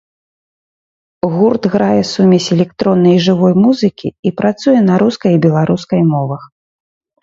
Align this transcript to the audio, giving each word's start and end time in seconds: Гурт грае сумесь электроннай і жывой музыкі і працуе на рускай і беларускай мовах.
Гурт 1.35 1.63
грае 1.75 1.99
сумесь 2.13 2.49
электроннай 2.57 3.13
і 3.19 3.21
жывой 3.29 3.53
музыкі 3.69 4.07
і 4.27 4.35
працуе 4.43 4.77
на 4.91 4.95
рускай 5.07 5.31
і 5.41 5.43
беларускай 5.49 6.01
мовах. 6.13 6.43